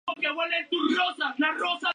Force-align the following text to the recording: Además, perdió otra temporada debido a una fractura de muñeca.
Además, 0.07 0.35
perdió 0.35 0.35
otra 0.35 0.65
temporada 0.65 0.67
debido 0.71 1.03
a 1.03 1.15
una 1.15 1.33
fractura 1.35 1.53
de 1.53 1.59
muñeca. 1.59 1.89